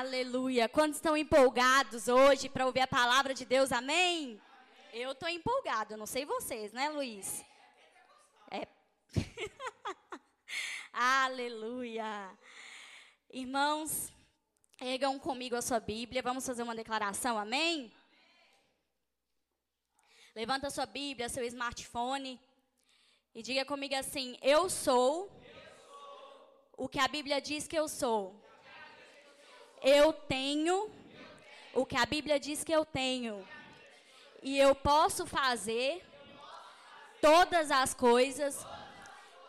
[0.00, 0.66] Aleluia.
[0.66, 3.70] Quantos estão empolgados hoje para ouvir a palavra de Deus?
[3.70, 4.40] Amém?
[4.94, 7.44] Eu estou empolgado, não sei vocês, né, Luiz?
[8.50, 8.66] É.
[10.90, 12.34] Aleluia.
[13.30, 14.10] Irmãos,
[14.80, 17.92] ergam comigo a sua Bíblia, vamos fazer uma declaração, amém?
[20.34, 22.40] Levanta a sua Bíblia, seu smartphone
[23.34, 25.30] e diga comigo assim: Eu sou
[26.74, 28.48] o que a Bíblia diz que eu sou.
[29.82, 30.90] Eu tenho
[31.72, 33.46] o que a Bíblia diz que eu tenho.
[34.42, 36.04] E eu posso fazer
[37.20, 38.66] todas as coisas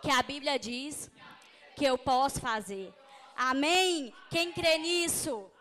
[0.02, 1.12] que a Bíblia diz
[1.76, 2.94] que eu posso fazer.
[3.36, 4.14] Amém?
[4.30, 5.52] Quem crê nisso?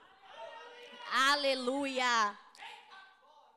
[1.13, 2.39] Aleluia.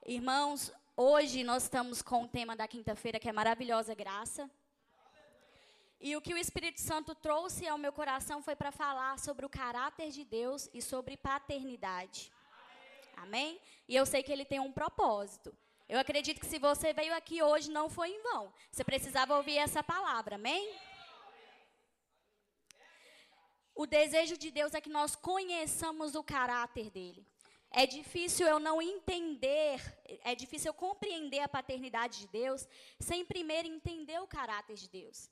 [0.05, 4.49] Irmãos, hoje nós estamos com o tema da quinta-feira que é maravilhosa graça.
[6.07, 9.49] E o que o Espírito Santo trouxe ao meu coração foi para falar sobre o
[9.49, 12.29] caráter de Deus e sobre paternidade.
[13.15, 13.57] Amém?
[13.87, 15.55] E eu sei que ele tem um propósito.
[15.87, 18.53] Eu acredito que se você veio aqui hoje não foi em vão.
[18.69, 20.35] Você precisava ouvir essa palavra.
[20.35, 20.77] Amém?
[23.73, 27.25] O desejo de Deus é que nós conheçamos o caráter dele.
[27.71, 29.79] É difícil eu não entender,
[30.21, 32.67] é difícil eu compreender a paternidade de Deus
[32.99, 35.31] sem primeiro entender o caráter de Deus.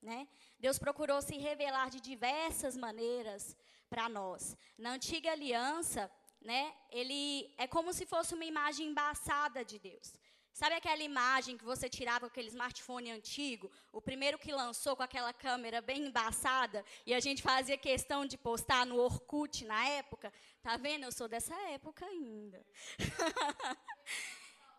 [0.00, 0.28] Né?
[0.58, 3.56] Deus procurou se revelar de diversas maneiras
[3.88, 4.56] para nós.
[4.76, 10.14] Na antiga aliança, né, ele é como se fosse uma imagem embaçada de Deus.
[10.52, 15.04] Sabe aquela imagem que você tirava com aquele smartphone antigo, o primeiro que lançou com
[15.04, 20.32] aquela câmera bem embaçada, e a gente fazia questão de postar no Orkut na época?
[20.60, 21.04] Tá vendo?
[21.04, 22.66] Eu sou dessa época ainda.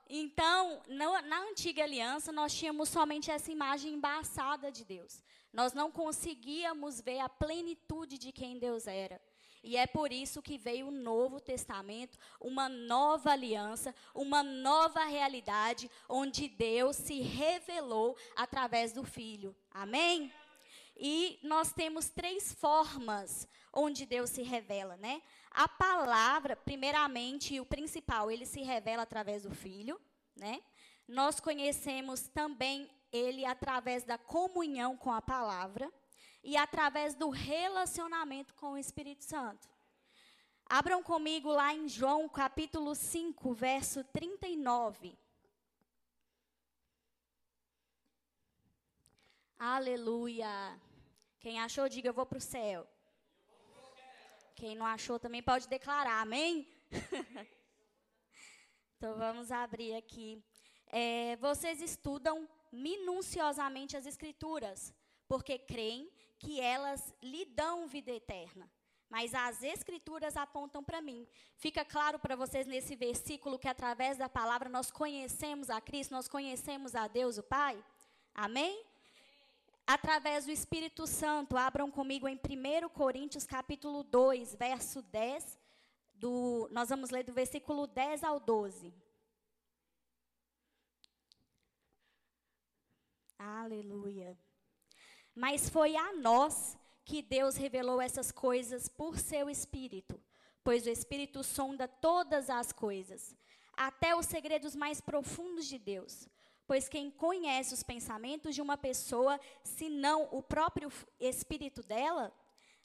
[0.10, 5.24] Então, na, na, antiga aliança, nós tínhamos somente essa imagem embaçada de Deus.
[5.54, 9.22] Nós não conseguíamos ver a plenitude de quem Deus era.
[9.64, 15.92] E é por isso que veio o Novo Testamento, uma nova aliança, uma nova realidade,
[16.08, 19.56] onde Deus se revelou através do Filho.
[19.70, 20.34] Amém?
[20.98, 25.22] E nós temos três formas onde Deus se revela, né?
[25.52, 30.00] A palavra, primeiramente, o principal, ele se revela através do Filho,
[30.40, 30.62] né?
[31.08, 35.92] Nós conhecemos também ele através da comunhão com a palavra
[36.44, 39.68] e através do relacionamento com o Espírito Santo.
[40.66, 45.18] Abram comigo lá em João capítulo 5, verso 39.
[49.58, 50.80] Aleluia.
[51.40, 52.88] Quem achou, diga: Eu vou para o céu.
[54.56, 56.68] Quem não achou também pode declarar, amém?
[59.00, 60.44] então vamos abrir aqui.
[60.88, 64.94] É, vocês estudam minuciosamente as Escrituras,
[65.26, 68.70] porque creem que elas lhe dão vida eterna.
[69.10, 71.26] Mas as Escrituras apontam para mim.
[71.56, 76.28] Fica claro para vocês nesse versículo que através da palavra nós conhecemos a Cristo, nós
[76.28, 77.82] conhecemos a Deus, o Pai?
[78.36, 78.84] Amém?
[79.88, 81.58] através do Espírito Santo.
[81.58, 85.59] Abram comigo em 1 Coríntios capítulo 2, verso 10,
[86.20, 88.94] do, nós vamos ler do versículo 10 ao 12.
[93.38, 94.38] Aleluia.
[95.34, 100.22] Mas foi a nós que Deus revelou essas coisas por seu Espírito,
[100.64, 103.36] pois o Espírito sonda todas as coisas,
[103.74, 106.28] até os segredos mais profundos de Deus.
[106.68, 112.32] Pois quem conhece os pensamentos de uma pessoa, senão o próprio espírito dela?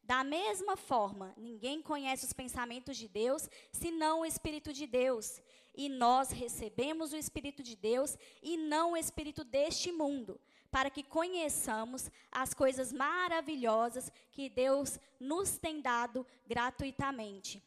[0.04, 5.40] Da mesma forma, ninguém conhece os pensamentos de Deus, senão o Espírito de Deus.
[5.74, 10.38] E nós recebemos o Espírito de Deus e não o Espírito deste mundo,
[10.70, 17.62] para que conheçamos as coisas maravilhosas que Deus nos tem dado gratuitamente.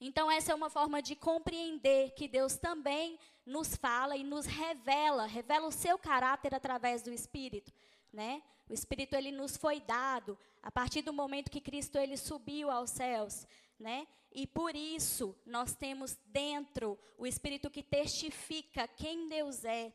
[0.00, 5.26] Então, essa é uma forma de compreender que Deus também nos fala e nos revela,
[5.26, 7.72] revela o seu caráter através do Espírito.
[8.14, 8.44] Né?
[8.68, 12.90] O Espírito ele nos foi dado a partir do momento que Cristo ele subiu aos
[12.90, 13.44] céus,
[13.76, 14.06] né?
[14.30, 19.92] E por isso nós temos dentro o Espírito que testifica quem Deus é.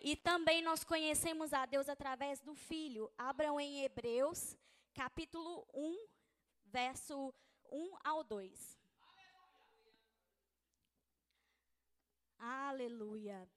[0.00, 3.10] E também nós conhecemos a Deus através do Filho.
[3.18, 4.56] Abram em Hebreus,
[4.94, 6.06] capítulo 1,
[6.66, 7.34] verso
[7.72, 8.78] 1 ao 2.
[12.38, 13.50] Aleluia.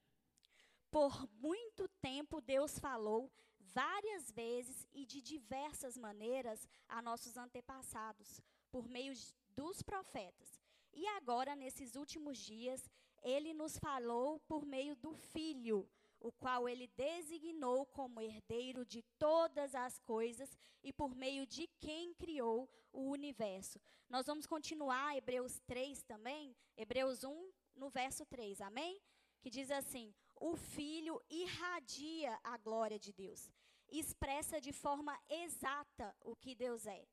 [0.89, 3.31] Por muito tempo Deus falou
[3.75, 8.41] várias vezes e de diversas maneiras a nossos antepassados,
[8.71, 9.13] por meio
[9.49, 10.61] dos profetas.
[10.93, 12.89] E agora, nesses últimos dias,
[13.21, 15.89] ele nos falou por meio do Filho,
[16.21, 22.13] o qual ele designou como herdeiro de todas as coisas e por meio de quem
[22.13, 23.79] criou o universo.
[24.09, 29.01] Nós vamos continuar Hebreus 3 também, Hebreus 1, no verso 3, amém?
[29.41, 33.51] Que diz assim: O Filho irradia a glória de Deus,
[33.89, 37.07] expressa de forma exata o que Deus é,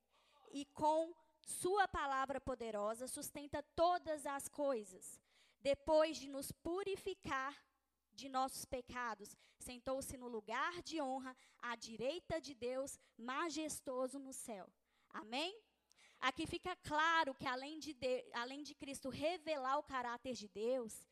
[0.51, 1.15] e com
[1.45, 5.21] Sua palavra poderosa sustenta todas as coisas.
[5.61, 7.53] Depois de nos purificar
[8.13, 14.73] de nossos pecados, sentou-se no lugar de honra à direita de Deus, majestoso no céu.
[15.11, 15.61] Amém?
[16.21, 21.05] Aqui fica claro que além de, de, além de Cristo revelar o caráter de Deus,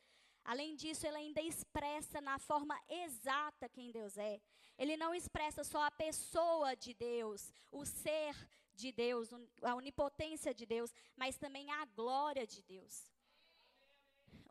[0.43, 4.41] além disso, ele ainda expressa na forma exata quem Deus é.
[4.77, 8.35] Ele não expressa só a pessoa de Deus, o ser
[8.73, 9.29] de Deus,
[9.61, 13.11] a onipotência de Deus, mas também a glória de Deus.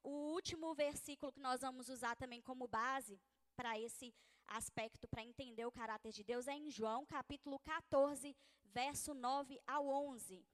[0.03, 3.21] O último versículo que nós vamos usar também como base
[3.57, 4.15] para esse
[4.47, 9.87] aspecto, para entender o caráter de Deus, é em João, capítulo 14, verso 9 ao
[9.87, 10.45] 11.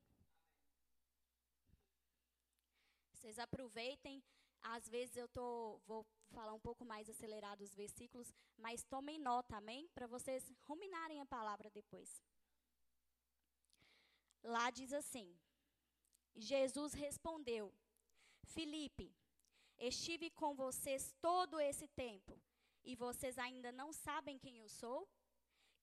[3.12, 4.22] Vocês aproveitem,
[4.74, 9.56] às vezes eu tô, vou falar um pouco mais acelerado os versículos, mas tomem nota,
[9.56, 9.88] amém?
[9.88, 12.22] Para vocês ruminarem a palavra depois.
[14.42, 15.36] Lá diz assim:
[16.34, 17.72] Jesus respondeu:
[18.44, 19.14] Filipe,
[19.78, 22.40] Estive com vocês todo esse tempo
[22.82, 25.06] e vocês ainda não sabem quem eu sou?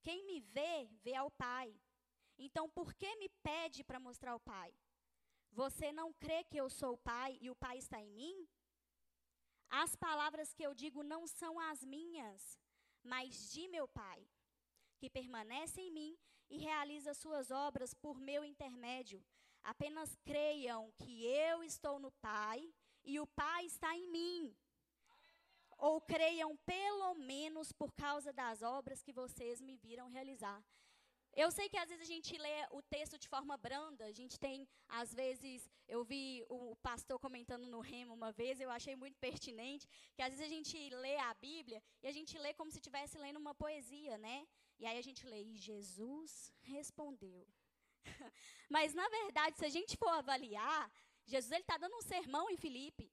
[0.01, 1.73] Quem me vê, vê ao Pai.
[2.37, 4.73] Então, por que me pede para mostrar o Pai?
[5.51, 8.49] Você não crê que eu sou o Pai e o Pai está em mim?
[9.81, 12.59] As palavras que eu digo não são as minhas,
[13.03, 14.23] mas de meu Pai,
[14.99, 16.15] que permanece em mim
[16.47, 19.25] e realiza suas obras por meu intermédio.
[19.63, 22.71] Apenas creiam que eu estou no Pai
[23.03, 24.55] e o Pai está em mim.
[25.79, 30.63] Ou creiam pelo menos por causa das obras que vocês me viram realizar.
[31.35, 34.39] Eu sei que às vezes a gente lê o texto de forma branda, a gente
[34.39, 39.17] tem, às vezes, eu vi o pastor comentando no remo uma vez, eu achei muito
[39.17, 42.77] pertinente, que às vezes a gente lê a Bíblia e a gente lê como se
[42.77, 44.47] estivesse lendo uma poesia, né?
[44.79, 47.47] E aí a gente lê, e Jesus respondeu.
[48.69, 50.91] Mas, na verdade, se a gente for avaliar,
[51.25, 53.11] Jesus está dando um sermão em Filipe,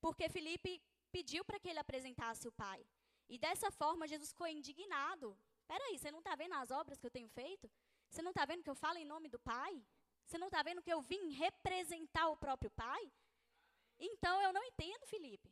[0.00, 2.86] porque Filipe pediu para que ele apresentasse o Pai.
[3.28, 5.36] E dessa forma Jesus ficou indignado.
[5.70, 7.70] Peraí, você não está vendo as obras que eu tenho feito?
[8.10, 9.72] Você não está vendo que eu falo em nome do Pai?
[10.24, 13.02] Você não está vendo que eu vim representar o próprio Pai?
[13.98, 15.50] Então eu não entendo, Felipe.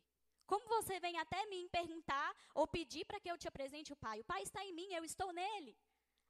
[0.51, 4.19] Como você vem até mim perguntar ou pedir para que eu te apresente o Pai?
[4.21, 5.77] O Pai está em mim, eu estou nele.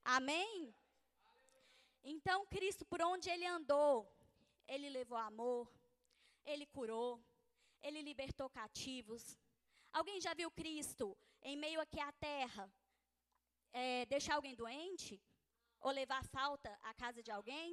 [0.04, 0.76] Amém?
[2.04, 3.94] Então, Cristo, por onde ele andou,
[4.68, 5.72] ele levou amor,
[6.46, 7.22] ele curou,
[7.82, 9.38] ele libertou cativos.
[9.94, 12.70] Alguém já viu Cristo em meio aqui à terra
[13.82, 15.14] é, deixar alguém doente?
[15.86, 17.70] Ou levar falta à casa de alguém?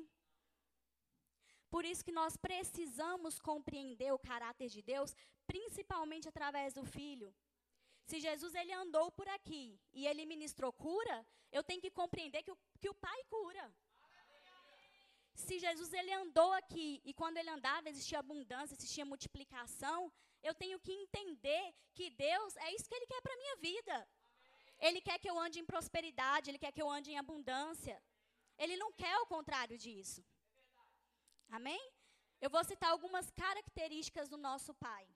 [1.74, 5.10] Por isso que nós precisamos compreender o caráter de Deus,
[5.52, 7.30] principalmente através do Filho.
[8.08, 11.16] Se Jesus ele andou por aqui e ele ministrou cura,
[11.50, 13.64] eu tenho que compreender que o, que o Pai cura.
[15.46, 20.12] Se Jesus ele andou aqui e quando ele andava existia abundância, existia multiplicação,
[20.42, 21.64] eu tenho que entender
[21.96, 23.96] que Deus é isso que ele quer para minha vida.
[24.79, 28.03] Ele quer que eu ande em prosperidade, ele quer que eu ande em abundância.
[28.59, 30.25] Ele não quer o contrário disso.
[31.49, 31.82] Amém?
[32.41, 35.09] Eu vou citar algumas características do nosso Pai.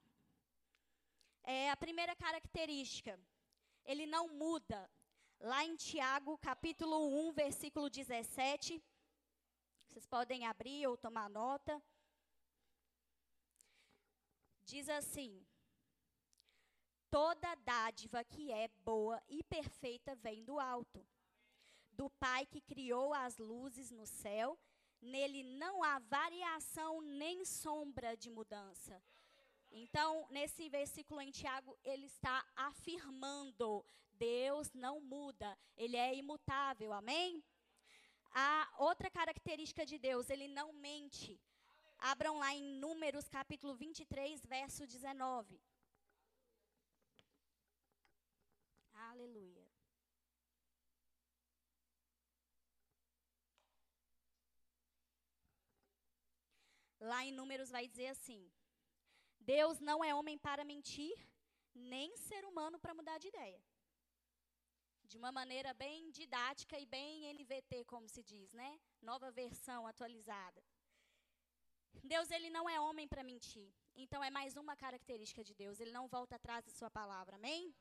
[1.43, 3.19] É, a primeira característica,
[3.85, 4.91] ele não muda.
[5.41, 8.83] Lá em Tiago, capítulo 1, versículo 17,
[9.89, 11.83] vocês podem abrir ou tomar nota.
[14.65, 15.47] Diz assim:
[17.11, 21.07] Toda dádiva que é boa e perfeita vem do alto,
[21.91, 24.59] do Pai que criou as luzes no céu.
[25.01, 29.03] Nele não há variação nem sombra de mudança.
[29.71, 36.93] Então, nesse versículo em Tiago, ele está afirmando: Deus não muda, ele é imutável.
[36.93, 37.43] Amém?
[38.33, 41.41] A outra característica de Deus, ele não mente.
[41.99, 45.59] Abram lá em Números capítulo 23, verso 19.
[49.13, 49.67] Aleluia.
[57.01, 58.43] Lá em Números vai dizer assim:
[59.41, 61.17] Deus não é homem para mentir,
[61.75, 63.61] nem ser humano para mudar de ideia
[65.11, 68.79] de uma maneira bem didática e bem NVT, como se diz, né?
[69.01, 70.63] Nova versão atualizada.
[72.05, 73.73] Deus ele não é homem para mentir.
[73.97, 77.37] Então é mais uma característica de Deus, ele não volta atrás da sua palavra.
[77.37, 77.75] Amém?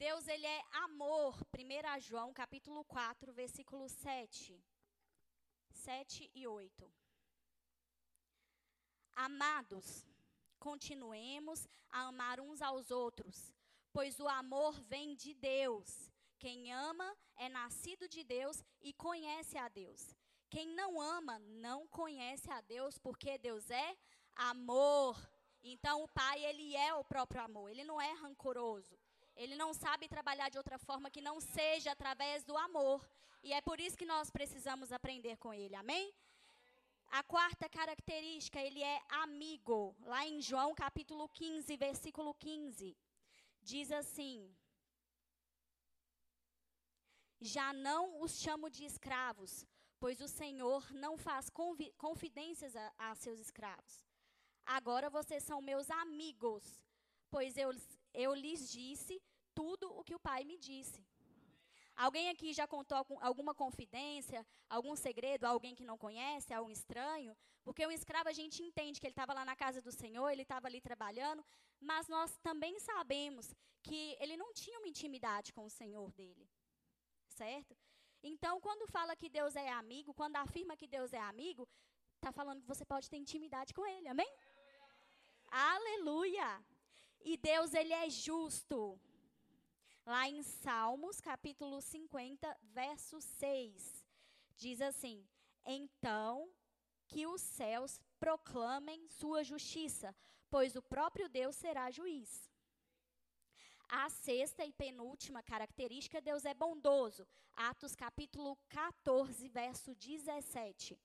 [0.00, 1.36] Deus, ele é amor.
[1.54, 4.58] 1 João, capítulo 4, versículo 7.
[5.72, 6.90] 7 e 8.
[9.12, 10.06] Amados,
[10.58, 13.52] continuemos a amar uns aos outros,
[13.92, 16.10] pois o amor vem de Deus.
[16.38, 20.16] Quem ama é nascido de Deus e conhece a Deus.
[20.48, 23.94] Quem não ama não conhece a Deus, porque Deus é
[24.34, 25.14] amor.
[25.62, 28.98] Então o Pai, ele é o próprio amor, ele não é rancoroso.
[29.42, 32.98] Ele não sabe trabalhar de outra forma que não seja através do amor.
[33.42, 35.74] E é por isso que nós precisamos aprender com ele.
[35.74, 36.12] Amém?
[37.10, 39.96] A quarta característica, ele é amigo.
[40.12, 42.94] Lá em João capítulo 15, versículo 15,
[43.62, 44.54] diz assim:
[47.40, 49.66] Já não os chamo de escravos,
[49.98, 51.48] pois o Senhor não faz
[51.96, 54.06] confidências a, a seus escravos.
[54.66, 56.62] Agora vocês são meus amigos,
[57.30, 57.70] pois eu,
[58.12, 59.18] eu lhes disse
[59.60, 61.00] tudo o que o Pai me disse.
[62.04, 62.96] Alguém aqui já contou
[63.28, 64.40] alguma confidência,
[64.76, 67.32] algum segredo alguém que não conhece, a um estranho?
[67.64, 70.46] Porque um escravo a gente entende que ele estava lá na casa do Senhor, ele
[70.46, 71.44] estava ali trabalhando,
[71.78, 73.54] mas nós também sabemos
[73.86, 76.48] que ele não tinha uma intimidade com o Senhor dele.
[77.40, 77.76] Certo?
[78.22, 81.68] Então, quando fala que Deus é amigo, quando afirma que Deus é amigo,
[82.16, 84.08] está falando que você pode ter intimidade com ele.
[84.08, 84.30] Amém?
[85.50, 86.44] Aleluia!
[86.44, 86.50] Aleluia.
[87.22, 88.98] E Deus, ele é justo.
[90.10, 94.04] Lá em Salmos, capítulo 50, verso 6,
[94.56, 95.24] diz assim:
[95.64, 96.52] Então
[97.06, 100.12] que os céus proclamem sua justiça,
[100.50, 102.50] pois o próprio Deus será juiz.
[103.88, 107.24] A sexta e penúltima característica, Deus é bondoso.
[107.52, 111.00] Atos capítulo 14, verso 17.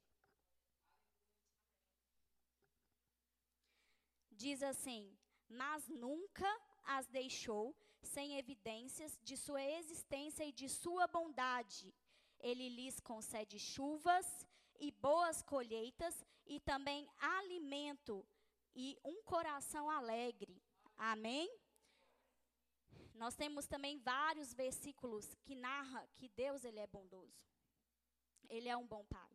[4.32, 5.16] Diz assim:
[5.48, 6.52] Mas nunca
[6.84, 11.94] as deixou sem evidências de sua existência e de sua bondade.
[12.40, 14.48] Ele lhes concede chuvas
[14.80, 18.26] e boas colheitas e também alimento
[18.76, 20.62] e um coração alegre.
[20.98, 21.50] Amém?
[23.14, 27.42] Nós temos também vários versículos que narra que Deus ele é bondoso.
[28.50, 29.32] Ele é um bom pai.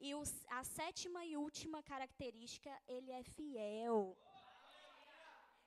[0.00, 4.16] E os, a sétima e última característica, ele é fiel.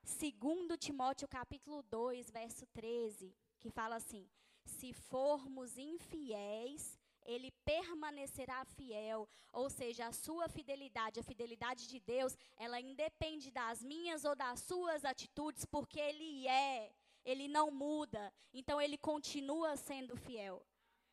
[0.07, 4.25] Segundo Timóteo capítulo 2, verso 13, que fala assim:
[4.63, 12.37] Se formos infiéis, ele permanecerá fiel, ou seja, a sua fidelidade, a fidelidade de Deus,
[12.55, 16.89] ela independe das minhas ou das suas atitudes, porque ele é,
[17.25, 20.65] ele não muda, então ele continua sendo fiel.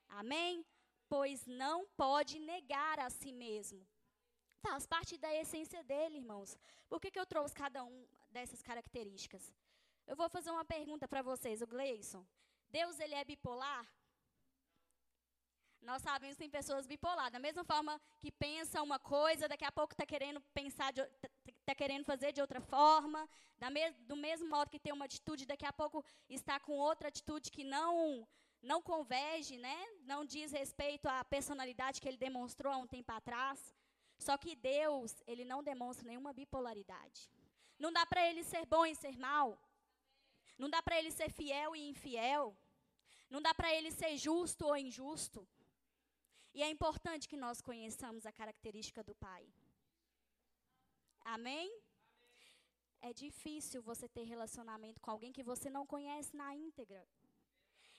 [0.09, 0.65] Amém?
[1.09, 3.85] Pois não pode negar a si mesmo.
[4.63, 6.57] Faz parte da essência dele, irmãos.
[6.89, 8.07] Por que, que eu trouxe cada um
[8.37, 9.45] dessas características.
[10.11, 12.25] Eu vou fazer uma pergunta para vocês, o Gleison.
[12.79, 13.85] Deus ele é bipolar?
[15.89, 17.33] Nós sabemos que tem pessoas bipolares.
[17.33, 21.29] Da mesma forma que pensa uma coisa, daqui a pouco está querendo pensar, está
[21.71, 23.21] tá querendo fazer de outra forma.
[23.75, 26.05] Me, do mesmo modo que tem uma atitude, daqui a pouco
[26.39, 28.27] está com outra atitude que não
[28.71, 29.79] não converge, né?
[30.11, 33.59] Não diz respeito à personalidade que ele demonstrou há um tempo atrás.
[34.19, 37.31] Só que Deus, ele não demonstra nenhuma bipolaridade.
[37.79, 39.59] Não dá para ele ser bom e ser mal.
[40.57, 42.57] Não dá para ele ser fiel e infiel.
[43.29, 45.47] Não dá para ele ser justo ou injusto.
[46.53, 49.45] E é importante que nós conheçamos a característica do Pai.
[51.25, 51.69] Amém?
[53.01, 57.05] É difícil você ter relacionamento com alguém que você não conhece na íntegra.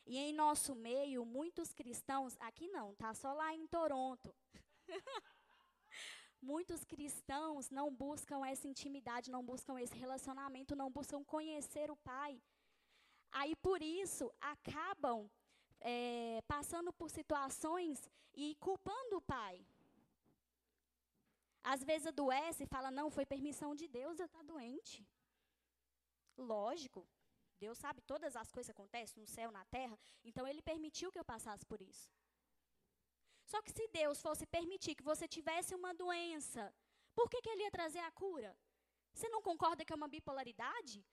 [0.06, 4.34] E em nosso meio, muitos cristãos, aqui não, tá só lá em Toronto.
[6.52, 12.34] Muitos cristãos não buscam essa intimidade, não buscam esse relacionamento, não buscam conhecer o Pai.
[13.32, 15.20] Aí, por isso, acabam
[15.80, 17.98] é, passando por situações
[18.44, 19.56] e culpando o Pai.
[21.64, 25.04] Às vezes adoece e fala, não, foi permissão de Deus eu estar doente.
[26.38, 27.08] Lógico,
[27.60, 31.18] Deus sabe todas as coisas que acontecem no céu, na terra, então Ele permitiu que
[31.18, 32.08] eu passasse por isso.
[33.52, 36.74] Só que se Deus fosse permitir que você tivesse uma doença,
[37.18, 38.52] por que, que ele ia trazer a cura?
[39.14, 41.06] Você não concorda que é uma bipolaridade?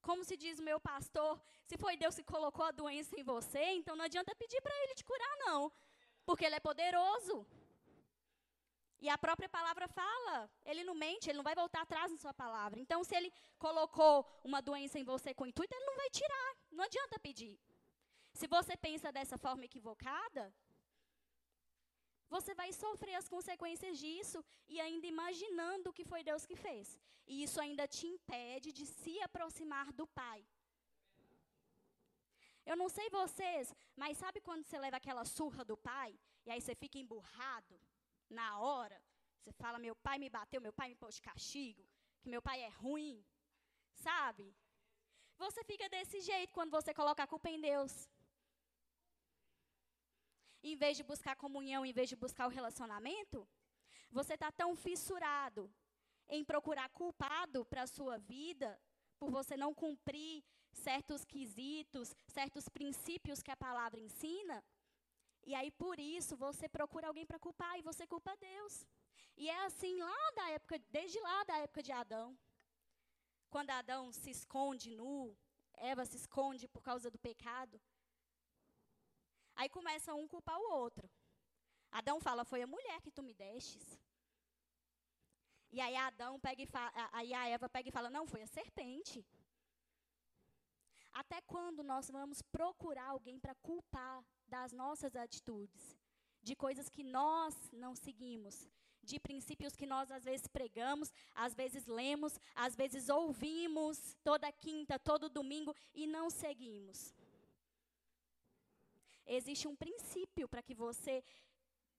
[0.00, 1.32] Como se diz o meu pastor,
[1.66, 4.94] se foi Deus que colocou a doença em você, então não adianta pedir para ele
[4.94, 5.70] te curar, não.
[6.24, 7.46] Porque ele é poderoso.
[9.04, 12.34] E a própria palavra fala, ele não mente, ele não vai voltar atrás na sua
[12.34, 12.78] palavra.
[12.78, 16.56] Então, se ele colocou uma doença em você com intuito, ele não vai tirar.
[16.70, 17.58] Não adianta pedir.
[18.32, 20.52] Se você pensa dessa forma equivocada,
[22.34, 26.86] você vai sofrer as consequências disso e ainda imaginando o que foi Deus que fez.
[27.26, 30.40] E isso ainda te impede de se aproximar do Pai.
[32.70, 36.10] Eu não sei vocês, mas sabe quando você leva aquela surra do pai
[36.46, 37.76] e aí você fica emburrado
[38.38, 38.98] na hora?
[39.38, 41.82] Você fala: "Meu pai me bateu, meu pai me pôs de castigo,
[42.20, 43.24] que meu pai é ruim".
[44.06, 44.54] Sabe?
[45.38, 47.92] Você fica desse jeito quando você coloca a culpa em Deus.
[50.62, 53.48] Em vez de buscar comunhão, em vez de buscar o relacionamento,
[54.10, 55.72] você está tão fissurado
[56.28, 58.78] em procurar culpado para a sua vida,
[59.18, 64.62] por você não cumprir certos quesitos, certos princípios que a palavra ensina.
[65.44, 68.86] E aí, por isso, você procura alguém para culpar e você culpa Deus.
[69.36, 72.38] E é assim lá da época, desde lá da época de Adão.
[73.48, 75.36] Quando Adão se esconde nu,
[75.74, 77.80] Eva se esconde por causa do pecado.
[79.54, 81.08] Aí começa um culpar o outro.
[81.90, 83.98] Adão fala: Foi a mulher que tu me destes.
[85.72, 88.46] E aí Adão pega e fala, aí a Eva pega e fala: Não, foi a
[88.46, 89.24] serpente.
[91.12, 95.96] Até quando nós vamos procurar alguém para culpar das nossas atitudes,
[96.42, 98.68] de coisas que nós não seguimos,
[99.02, 104.98] de princípios que nós às vezes pregamos, às vezes lemos, às vezes ouvimos toda quinta,
[104.98, 107.14] todo domingo e não seguimos?
[109.26, 111.22] Existe um princípio para que você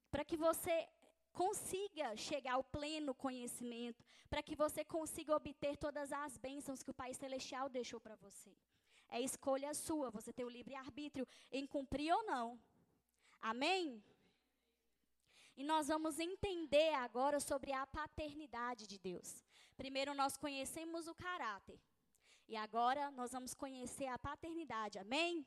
[0.09, 0.89] para que você
[1.31, 6.93] consiga chegar ao pleno conhecimento, para que você consiga obter todas as bênçãos que o
[6.93, 8.53] Pai Celestial deixou para você.
[9.09, 12.59] É escolha sua, você tem o livre arbítrio em cumprir ou não.
[13.41, 14.03] Amém?
[15.57, 19.43] E nós vamos entender agora sobre a paternidade de Deus.
[19.75, 21.79] Primeiro nós conhecemos o caráter.
[22.47, 24.99] E agora nós vamos conhecer a paternidade.
[24.99, 25.45] Amém?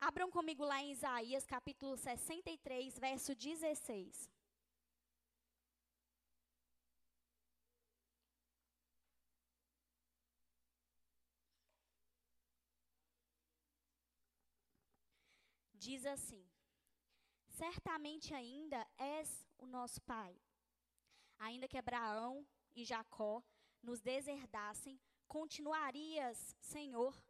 [0.00, 4.30] Abram comigo lá em Isaías capítulo 63, verso 16.
[15.74, 16.48] Diz assim:
[17.48, 20.40] Certamente ainda és o nosso pai.
[21.40, 23.42] Ainda que Abraão e Jacó
[23.82, 27.20] nos deserdassem, continuarias, Senhor,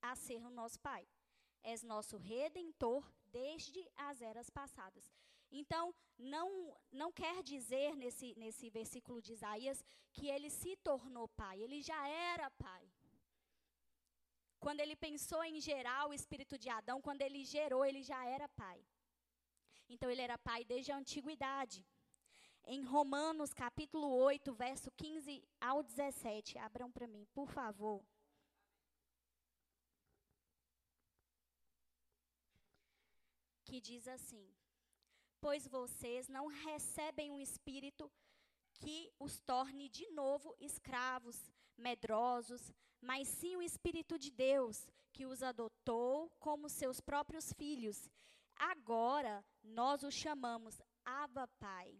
[0.00, 1.06] a ser o nosso pai
[1.72, 3.02] és nosso redentor
[3.38, 5.04] desde as eras passadas.
[5.50, 5.84] Então,
[6.16, 6.48] não,
[6.92, 12.00] não quer dizer nesse, nesse versículo de Isaías que ele se tornou pai, ele já
[12.08, 12.84] era pai.
[14.60, 18.48] Quando ele pensou em gerar o espírito de Adão, quando ele gerou, ele já era
[18.48, 18.80] pai.
[19.88, 21.84] Então, ele era pai desde a antiguidade.
[22.64, 28.02] Em Romanos capítulo 8, verso 15 ao 17, abram para mim, por favor.
[33.66, 34.46] Que diz assim:
[35.40, 38.10] Pois vocês não recebem um espírito
[38.78, 41.38] que os torne de novo escravos,
[41.76, 48.10] medrosos, mas sim o Espírito de Deus, que os adotou como seus próprios filhos.
[48.54, 51.94] Agora nós o chamamos Abba Pai.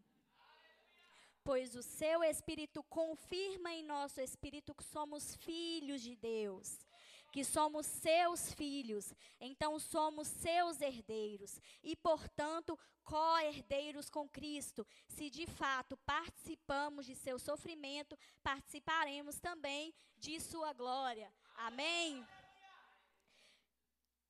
[1.42, 6.86] Pois o seu Espírito confirma em nosso Espírito que somos filhos de Deus
[7.37, 14.87] que somos seus filhos, então somos seus herdeiros e, portanto, co-herdeiros com Cristo.
[15.07, 21.31] Se de fato participamos de seu sofrimento, participaremos também de sua glória.
[21.57, 22.27] Amém?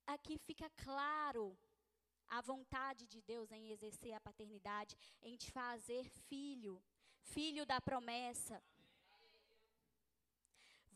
[0.05, 1.57] Aqui fica claro
[2.27, 6.83] a vontade de Deus em exercer a paternidade, em te fazer filho,
[7.21, 8.61] filho da promessa.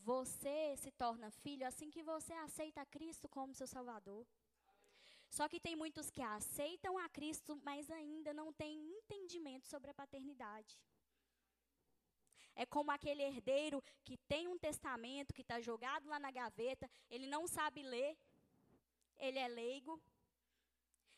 [0.04, 4.26] Você se torna filho assim que você aceita Cristo como seu Salvador.
[5.30, 9.94] Só que tem muitos que aceitam a Cristo, mas ainda não têm entendimento sobre a
[9.94, 10.76] paternidade.
[12.54, 17.26] É como aquele herdeiro que tem um testamento que está jogado lá na gaveta, ele
[17.26, 18.18] não sabe ler,
[19.18, 20.02] ele é leigo,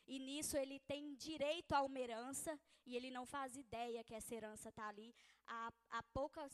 [0.07, 4.35] e nisso ele tem direito a uma herança, e ele não faz ideia que essa
[4.35, 5.13] herança está ali
[5.47, 6.53] há, há poucas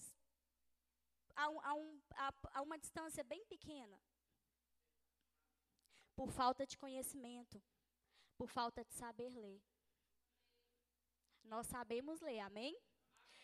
[1.37, 3.99] a, a, um, a, a uma distância bem pequena.
[6.14, 7.62] Por falta de conhecimento,
[8.37, 9.61] por falta de saber ler.
[11.45, 12.77] Nós sabemos ler, amém?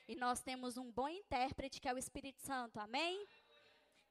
[0.07, 3.27] E nós temos um bom intérprete que é o Espírito Santo, amém?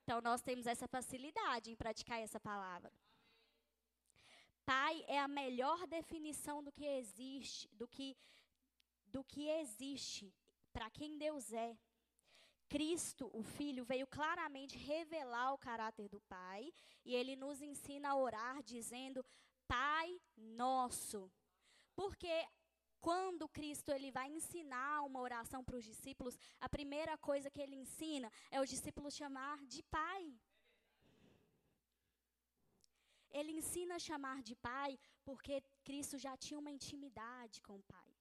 [0.03, 2.91] Então nós temos essa facilidade em praticar essa palavra.
[4.65, 8.17] Pai é a melhor definição do que existe, do que
[9.05, 10.33] do que existe
[10.73, 11.77] para quem Deus é.
[12.67, 16.73] Cristo, o Filho, veio claramente revelar o caráter do Pai
[17.03, 19.23] e ele nos ensina a orar dizendo:
[19.67, 21.31] Pai nosso.
[21.95, 22.45] Porque
[22.99, 27.75] quando Cristo ele vai ensinar uma oração para os discípulos, a primeira coisa que ele
[27.75, 30.23] ensina é os discípulos chamar de Pai.
[33.37, 38.11] Ele ensina a chamar de pai porque Cristo já tinha uma intimidade com o pai.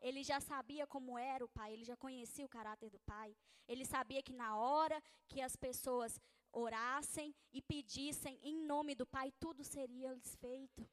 [0.00, 3.36] Ele já sabia como era o pai, ele já conhecia o caráter do pai.
[3.66, 6.20] Ele sabia que na hora que as pessoas
[6.52, 10.88] orassem e pedissem em nome do pai, tudo seria feito.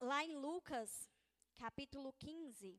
[0.00, 1.10] Lá em Lucas,
[1.54, 2.78] capítulo 15,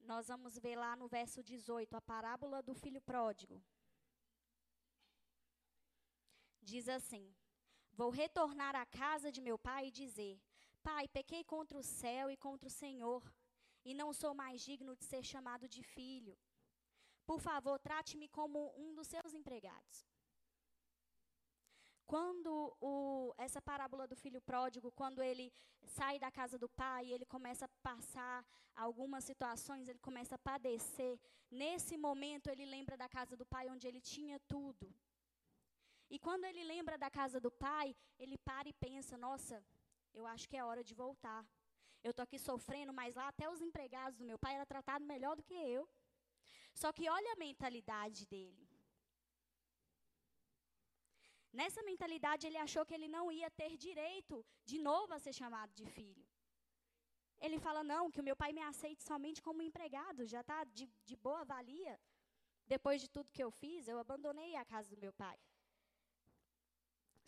[0.00, 3.62] nós vamos ver lá no verso 18 a parábola do filho pródigo.
[6.72, 7.24] Diz assim:
[8.00, 10.34] Vou retornar à casa de meu pai e dizer:
[10.88, 13.22] Pai, pequei contra o céu e contra o Senhor,
[13.88, 16.34] e não sou mais digno de ser chamado de filho.
[17.30, 19.98] Por favor, trate-me como um dos seus empregados.
[22.12, 22.94] Quando o,
[23.46, 25.52] essa parábola do filho pródigo, quando ele
[25.96, 28.44] sai da casa do pai, ele começa a passar
[28.86, 31.14] algumas situações, ele começa a padecer.
[31.50, 34.86] Nesse momento, ele lembra da casa do pai, onde ele tinha tudo.
[36.14, 39.64] E quando ele lembra da casa do pai, ele para e pensa: nossa,
[40.12, 41.42] eu acho que é hora de voltar.
[42.02, 45.36] Eu estou aqui sofrendo, mas lá até os empregados do meu pai eram tratados melhor
[45.36, 45.88] do que eu.
[46.74, 48.66] Só que olha a mentalidade dele.
[51.52, 55.72] Nessa mentalidade, ele achou que ele não ia ter direito de novo a ser chamado
[55.74, 56.24] de filho.
[57.40, 60.86] Ele fala: não, que o meu pai me aceite somente como empregado, já está de,
[61.04, 62.00] de boa valia.
[62.66, 65.38] Depois de tudo que eu fiz, eu abandonei a casa do meu pai.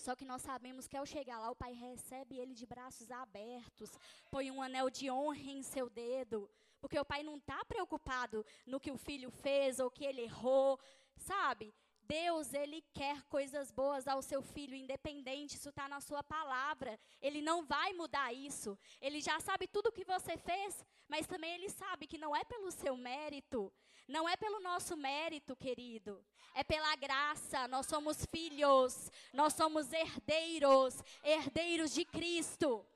[0.03, 3.89] Só que nós sabemos que ao chegar lá, o pai recebe ele de braços abertos,
[4.33, 8.81] põe um anel de honra em seu dedo, porque o pai não está preocupado no
[8.81, 10.77] que o filho fez ou que ele errou,
[11.17, 11.73] sabe?
[12.03, 16.99] Deus, Ele quer coisas boas ao seu filho, independente, isso está na sua palavra.
[17.21, 18.79] Ele não vai mudar isso.
[19.01, 22.45] Ele já sabe tudo o que você fez, mas também Ele sabe que não é
[22.45, 23.73] pelo seu mérito,
[24.09, 26.25] não é pelo nosso mérito, querido.
[26.55, 27.67] É pela graça.
[27.69, 32.87] Nós somos filhos, nós somos herdeiros, herdeiros de Cristo.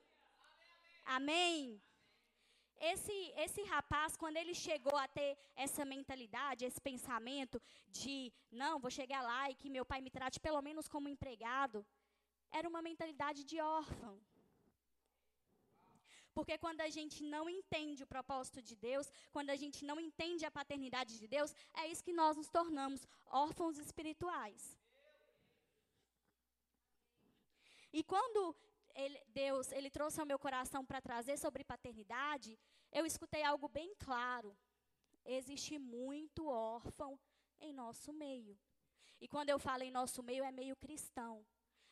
[1.05, 1.81] Amém?
[2.79, 8.91] Esse, esse rapaz, quando ele chegou a ter essa mentalidade, esse pensamento de, não, vou
[8.91, 11.85] chegar lá e que meu pai me trate pelo menos como empregado,
[12.51, 14.21] era uma mentalidade de órfão.
[16.37, 20.45] Porque quando a gente não entende o propósito de Deus, quando a gente não entende
[20.45, 23.07] a paternidade de Deus, é isso que nós nos tornamos,
[23.45, 24.79] órfãos espirituais.
[27.91, 28.55] E quando
[28.96, 32.59] ele, Deus ele trouxe ao meu coração para trazer sobre paternidade,
[32.90, 34.56] eu escutei algo bem claro.
[35.24, 37.18] Existe muito órfão
[37.61, 38.59] em nosso meio.
[39.20, 41.44] E quando eu falo em nosso meio, é meio cristão.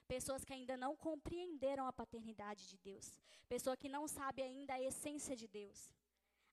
[0.06, 3.18] Pessoas que ainda não compreenderam a paternidade de Deus.
[3.48, 5.92] Pessoa que não sabe ainda a essência de Deus.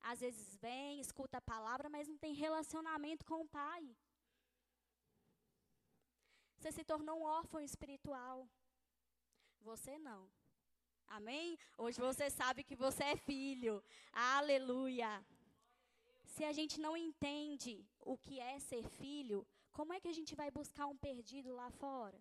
[0.01, 3.95] Às vezes vem, escuta a palavra, mas não tem relacionamento com o Pai.
[6.57, 8.47] Você se tornou um órfão espiritual.
[9.61, 10.29] Você não.
[11.17, 11.60] Amém?
[11.78, 13.74] Hoje você sabe que você é filho.
[14.13, 15.10] Aleluia.
[16.34, 17.74] Se a gente não entende
[18.12, 21.69] o que é ser filho, como é que a gente vai buscar um perdido lá
[21.69, 22.17] fora?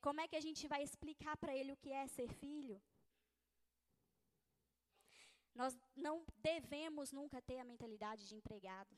[0.00, 2.82] Como é que a gente vai explicar para ele o que é ser filho?
[5.54, 6.16] Nós não
[6.50, 8.92] devemos nunca ter a mentalidade de empregado.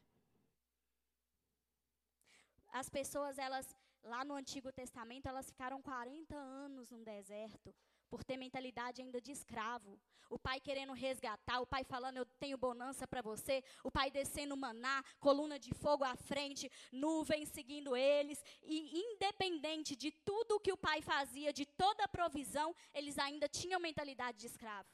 [2.81, 7.75] As pessoas, elas, lá no Antigo Testamento, elas ficaram 40 anos no deserto
[8.09, 9.99] por ter mentalidade ainda de escravo.
[10.29, 14.57] O pai querendo resgatar, o pai falando, eu tenho bonança para você, o pai descendo
[14.57, 20.77] maná, coluna de fogo à frente, nuvem seguindo eles, e independente de tudo que o
[20.77, 24.88] pai fazia, de toda a provisão, eles ainda tinham mentalidade de escravo.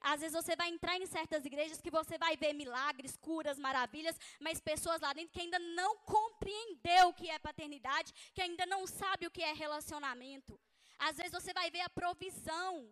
[0.00, 4.18] Às vezes você vai entrar em certas igrejas que você vai ver milagres, curas, maravilhas,
[4.38, 8.86] mas pessoas lá dentro que ainda não compreendeu o que é paternidade, que ainda não
[8.86, 10.60] sabe o que é relacionamento.
[10.98, 12.88] Às vezes você vai ver a provisão,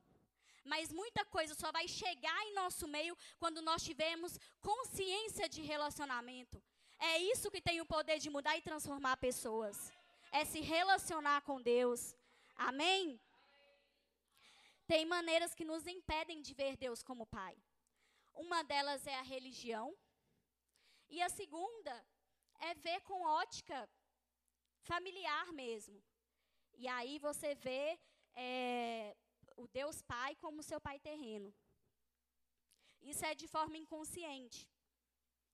[0.65, 6.63] mas muita coisa só vai chegar em nosso meio quando nós tivermos consciência de relacionamento.
[6.99, 9.93] É isso que tem o poder de mudar e transformar pessoas.
[10.31, 12.15] É se relacionar com Deus.
[12.55, 13.21] Amém?
[14.87, 17.57] Tem maneiras que nos impedem de ver Deus como Pai.
[18.35, 19.97] Uma delas é a religião.
[21.09, 22.07] E a segunda
[22.61, 23.89] é ver com ótica
[24.83, 26.03] familiar mesmo.
[26.83, 27.97] E aí você vê
[28.35, 29.17] é,
[29.57, 31.55] o Deus Pai como seu pai terreno.
[33.01, 34.69] Isso é de forma inconsciente,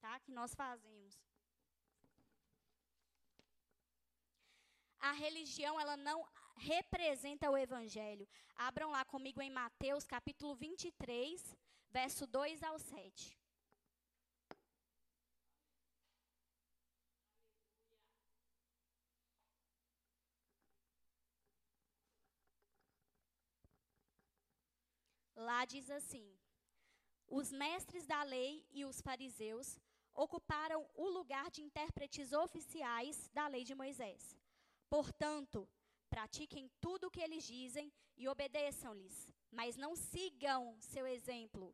[0.00, 0.18] tá?
[0.20, 1.20] Que nós fazemos.
[4.98, 8.26] A religião, ela não representa o evangelho.
[8.56, 11.54] Abram lá comigo em Mateus, capítulo 23,
[11.90, 13.38] verso 2 ao 7.
[25.38, 26.29] Lá diz assim:
[27.29, 29.79] Os mestres da lei e os fariseus
[30.12, 34.37] ocuparam o lugar de intérpretes oficiais da lei de Moisés.
[34.90, 35.68] Portanto,
[36.11, 41.72] pratiquem tudo o que eles dizem e obedeçam-lhes, mas não sigam seu exemplo,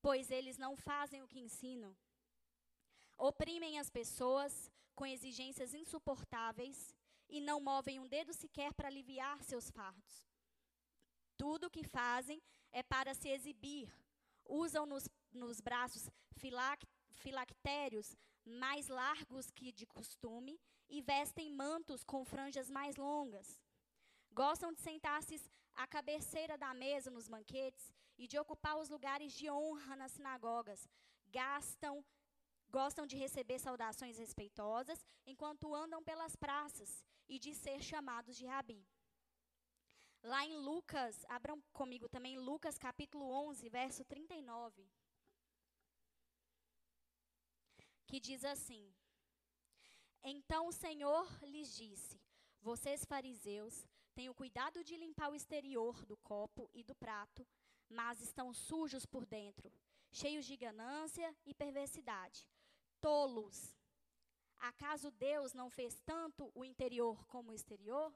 [0.00, 1.96] pois eles não fazem o que ensinam.
[3.18, 6.94] Oprimem as pessoas com exigências insuportáveis
[7.28, 10.28] e não movem um dedo sequer para aliviar seus fardos.
[11.36, 12.40] Tudo o que fazem
[12.72, 13.92] é para se exibir.
[14.44, 22.24] Usam nos, nos braços filac, filactérios mais largos que de costume e vestem mantos com
[22.24, 23.60] franjas mais longas.
[24.32, 25.40] Gostam de sentar-se
[25.74, 30.88] à cabeceira da mesa nos banquetes e de ocupar os lugares de honra nas sinagogas.
[31.28, 32.04] Gastam,
[32.68, 38.84] gostam de receber saudações respeitosas enquanto andam pelas praças e de ser chamados de rabi.
[40.22, 44.86] Lá em Lucas, abram comigo também, Lucas capítulo 11, verso 39.
[48.06, 48.92] Que diz assim:
[50.22, 52.20] Então o Senhor lhes disse:
[52.60, 57.46] Vocês fariseus têm o cuidado de limpar o exterior do copo e do prato,
[57.88, 59.72] mas estão sujos por dentro,
[60.12, 62.46] cheios de ganância e perversidade.
[63.00, 63.74] Tolos!
[64.58, 68.14] Acaso Deus não fez tanto o interior como o exterior?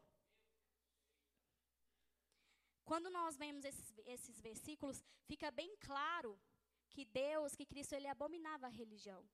[2.84, 6.38] Quando nós vemos esses, esses versículos, fica bem claro
[6.90, 9.24] que Deus, que Cristo, ele abominava a religião.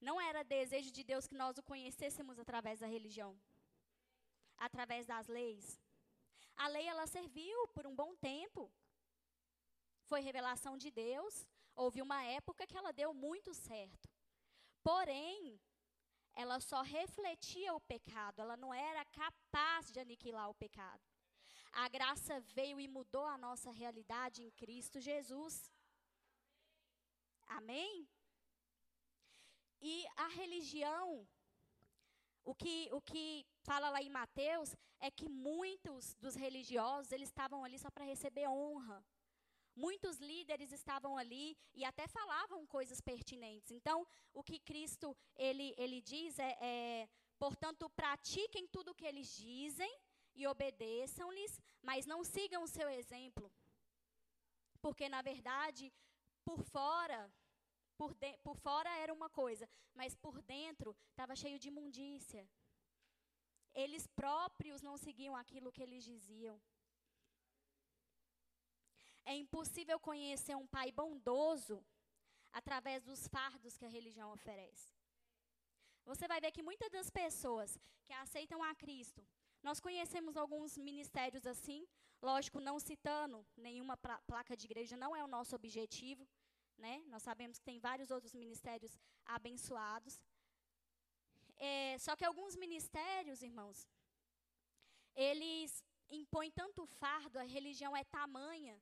[0.00, 3.38] Não era desejo de Deus que nós o conhecêssemos através da religião,
[4.56, 5.80] através das leis.
[6.56, 8.70] A lei ela serviu por um bom tempo.
[10.04, 11.46] Foi revelação de Deus.
[11.74, 14.08] Houve uma época que ela deu muito certo.
[14.82, 15.60] Porém,
[16.34, 21.02] ela só refletia o pecado, ela não era capaz de aniquilar o pecado.
[21.84, 25.70] A graça veio e mudou a nossa realidade em Cristo Jesus.
[27.46, 28.08] Amém?
[29.80, 31.28] E a religião,
[32.42, 37.62] o que, o que fala lá em Mateus, é que muitos dos religiosos, eles estavam
[37.62, 39.04] ali só para receber honra.
[39.74, 43.70] Muitos líderes estavam ali e até falavam coisas pertinentes.
[43.70, 47.08] Então, o que Cristo ele, ele diz é, é
[47.38, 49.94] portanto, pratiquem tudo o que eles dizem
[50.36, 53.50] e obedeçam-lhes, mas não sigam o seu exemplo.
[54.80, 55.92] Porque, na verdade,
[56.44, 57.20] por fora,
[57.96, 62.48] por, de, por fora era uma coisa, mas por dentro estava cheio de imundícia.
[63.74, 66.60] Eles próprios não seguiam aquilo que eles diziam.
[69.24, 71.84] É impossível conhecer um pai bondoso
[72.52, 74.94] através dos fardos que a religião oferece.
[76.04, 79.26] Você vai ver que muitas das pessoas que aceitam a Cristo
[79.68, 81.80] nós conhecemos alguns ministérios assim,
[82.28, 83.96] lógico, não citando nenhuma
[84.30, 86.24] placa de igreja, não é o nosso objetivo,
[86.84, 86.94] né?
[87.12, 88.92] Nós sabemos que tem vários outros ministérios
[89.36, 90.14] abençoados.
[91.56, 93.78] É, só que alguns ministérios, irmãos,
[95.28, 95.82] eles
[96.20, 98.76] impõem tanto fardo, a religião é tamanha,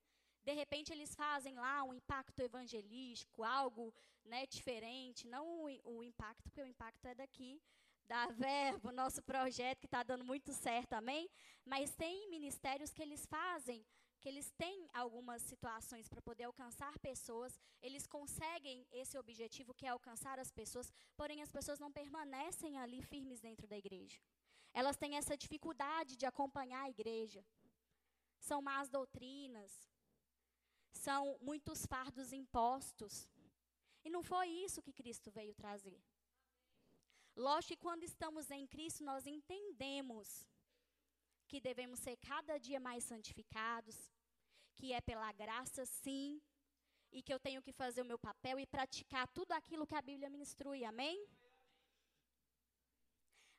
[0.48, 3.84] de repente eles fazem lá um impacto evangelístico, algo
[4.22, 7.52] né, diferente, não o, o impacto, porque o impacto é daqui,
[8.06, 11.28] da Verbo, nosso projeto que está dando muito certo, amém?
[11.64, 13.84] Mas tem ministérios que eles fazem,
[14.20, 19.90] que eles têm algumas situações para poder alcançar pessoas, eles conseguem esse objetivo que é
[19.90, 24.18] alcançar as pessoas, porém as pessoas não permanecem ali firmes dentro da igreja.
[24.72, 27.44] Elas têm essa dificuldade de acompanhar a igreja.
[28.38, 29.72] São más doutrinas,
[30.92, 33.28] são muitos fardos impostos.
[34.04, 36.00] E não foi isso que Cristo veio trazer.
[37.36, 40.46] Lógico que quando estamos em Cristo, nós entendemos
[41.48, 43.96] que devemos ser cada dia mais santificados,
[44.76, 46.40] que é pela graça, sim,
[47.10, 50.02] e que eu tenho que fazer o meu papel e praticar tudo aquilo que a
[50.02, 51.26] Bíblia me instrui, amém?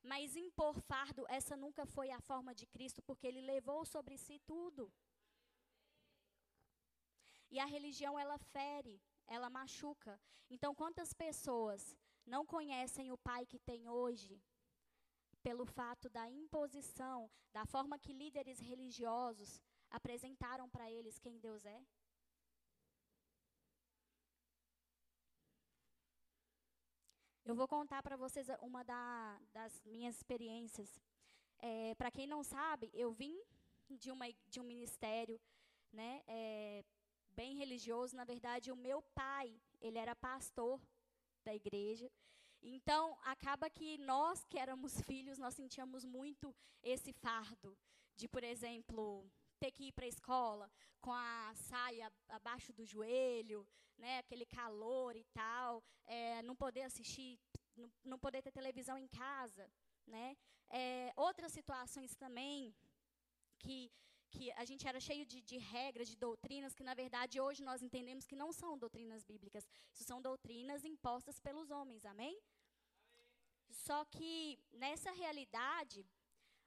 [0.01, 4.39] Mas impor fardo, essa nunca foi a forma de Cristo, porque ele levou sobre si
[4.39, 4.91] tudo.
[7.49, 10.19] E a religião, ela fere, ela machuca.
[10.49, 14.41] Então, quantas pessoas não conhecem o Pai que tem hoje,
[15.43, 19.61] pelo fato da imposição, da forma que líderes religiosos
[19.91, 21.85] apresentaram para eles quem Deus é?
[27.45, 30.99] Eu vou contar para vocês uma da, das minhas experiências.
[31.59, 33.39] É, para quem não sabe, eu vim
[33.88, 35.39] de, uma, de um ministério
[35.93, 36.83] né, é,
[37.29, 38.15] bem religioso.
[38.15, 40.81] Na verdade, o meu pai, ele era pastor
[41.45, 42.12] da igreja.
[42.62, 47.77] Então, acaba que nós que éramos filhos, nós sentíamos muito esse fardo
[48.15, 49.29] de, por exemplo,
[49.60, 55.15] ter que ir para a escola com a saia abaixo do joelho, né, aquele calor
[55.15, 57.39] e tal, é, não poder assistir,
[57.75, 59.69] não, não, poder ter televisão em casa,
[60.05, 60.36] né?
[60.69, 62.75] É, outras situações também
[63.60, 63.91] que
[64.31, 67.81] que a gente era cheio de, de, regras, de doutrinas, que na verdade hoje nós
[67.81, 69.67] entendemos que não são doutrinas bíblicas.
[69.93, 72.27] Isso são doutrinas impostas pelos homens, amém?
[72.27, 72.41] amém?
[73.69, 76.05] Só que nessa realidade,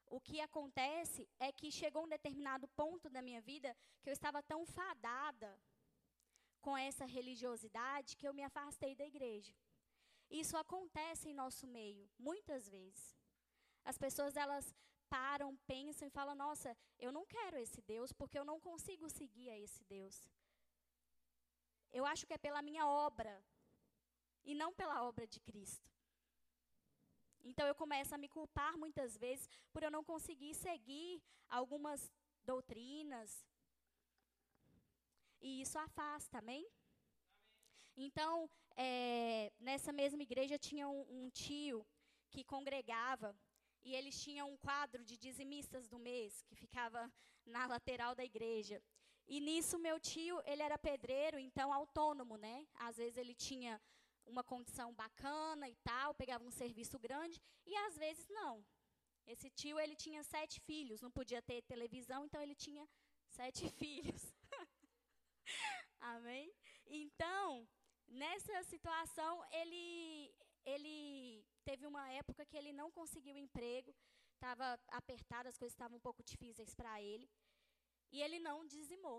[0.07, 4.43] o que acontece é que chegou um determinado ponto da minha vida que eu estava
[4.43, 5.59] tão fadada
[6.61, 9.55] com essa religiosidade que eu me afastei da igreja.
[10.31, 13.17] Isso acontece em nosso meio, muitas vezes.
[13.85, 14.75] As pessoas elas
[15.17, 19.51] param, pensam e falam: "Nossa, eu não quero esse Deus porque eu não consigo seguir
[19.51, 20.17] a esse Deus.
[21.99, 23.35] Eu acho que é pela minha obra
[24.45, 25.89] e não pela obra de Cristo."
[27.45, 32.11] Então eu começo a me culpar muitas vezes por eu não conseguir seguir algumas
[32.45, 33.31] doutrinas.
[35.41, 36.67] E isso afasta, amém?
[37.97, 41.87] Então, é, nessa mesma igreja tinha um, um tio
[42.31, 43.35] que congregava
[43.83, 47.11] e eles tinham um quadro de dizimistas do mês que ficava
[47.45, 48.83] na lateral da igreja.
[49.27, 52.67] E nisso meu tio, ele era pedreiro, então autônomo, né?
[52.75, 53.81] Às vezes ele tinha
[54.27, 58.65] uma condição bacana e tal, pegava um serviço grande, e às vezes não.
[59.27, 62.89] Esse tio, ele tinha sete filhos, não podia ter televisão, então ele tinha
[63.29, 64.35] sete filhos.
[66.01, 66.51] Amém?
[66.87, 67.69] Então,
[68.07, 73.91] nessa situação, ele, ele teve uma época que ele não conseguiu emprego,
[74.35, 74.67] estava
[75.01, 77.29] apertado, as coisas estavam um pouco difíceis para ele,
[78.15, 79.19] e ele não dizimou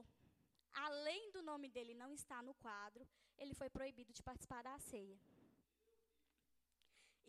[0.86, 3.08] além do nome dele não estar no quadro,
[3.38, 5.20] ele foi proibido de participar da ceia.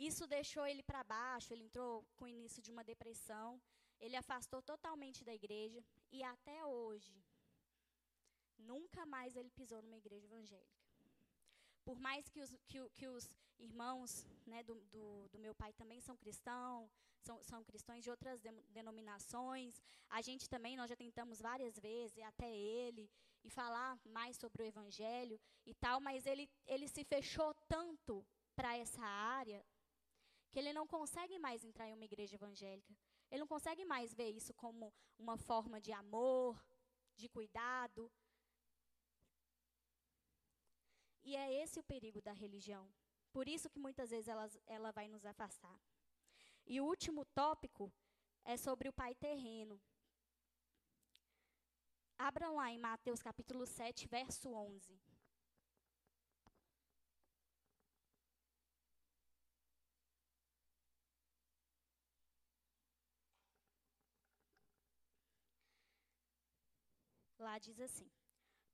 [0.09, 3.61] Isso deixou ele para baixo, ele entrou com o início de uma depressão,
[3.99, 7.15] ele afastou totalmente da igreja e até hoje
[8.59, 10.80] nunca mais ele pisou numa igreja evangélica.
[11.91, 16.01] Por mais que os, que, que os irmãos né, do, do, do, meu pai também
[16.01, 16.89] são cristãos,
[17.21, 22.17] são, são cristãos de outras de, denominações, a gente também, nós já tentamos várias vezes,
[22.23, 23.11] até ele,
[23.43, 28.25] e falar mais sobre o evangelho e tal, mas ele, ele se fechou tanto
[28.55, 29.61] para essa área
[30.53, 32.97] que ele não consegue mais entrar em uma igreja evangélica.
[33.33, 36.57] Ele não consegue mais ver isso como uma forma de amor,
[37.17, 38.09] de cuidado,
[41.23, 42.89] e é esse o perigo da religião.
[43.33, 45.81] Por isso que muitas vezes ela, ela vai nos afastar.
[46.67, 47.93] E o último tópico
[48.45, 49.81] é sobre o pai terreno.
[52.19, 55.01] Abram lá em Mateus capítulo 7, verso 11.
[67.39, 68.11] Lá diz assim: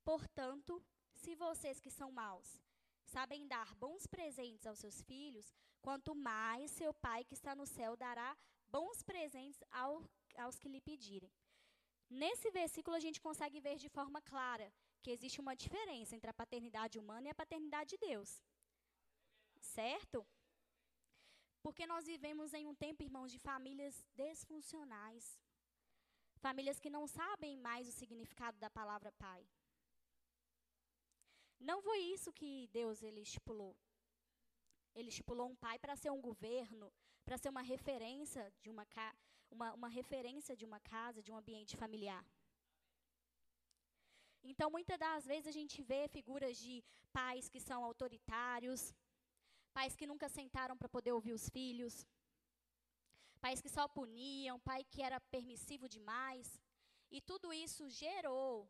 [0.03, 0.83] Portanto,
[1.23, 2.49] se vocês que são maus
[3.15, 5.47] sabem dar bons presentes aos seus filhos,
[5.81, 8.29] quanto mais seu Pai que está no céu dará
[8.67, 10.03] bons presentes ao,
[10.43, 11.31] aos que lhe pedirem.
[12.09, 16.39] Nesse versículo, a gente consegue ver de forma clara que existe uma diferença entre a
[16.41, 18.43] paternidade humana e a paternidade de Deus.
[19.59, 20.25] Certo?
[21.61, 25.25] Porque nós vivemos em um tempo, irmãos, de famílias desfuncionais.
[26.37, 29.45] Famílias que não sabem mais o significado da palavra pai.
[31.59, 33.75] Não foi isso que Deus ele estipulou.
[34.93, 36.91] Ele estipulou um pai para ser um governo,
[37.25, 38.85] para ser uma referência de uma,
[39.51, 42.25] uma, uma referência de uma casa, de um ambiente familiar.
[44.43, 48.93] Então, muitas das vezes a gente vê figuras de pais que são autoritários,
[49.73, 52.07] pais que nunca sentaram para poder ouvir os filhos,
[53.41, 56.61] pais que só puniam, pai que era permissivo demais.
[57.11, 58.69] E tudo isso gerou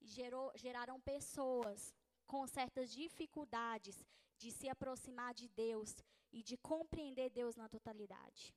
[0.00, 1.94] gerou, geraram pessoas
[2.26, 4.04] com certas dificuldades
[4.36, 8.54] de se aproximar de Deus e de compreender Deus na totalidade.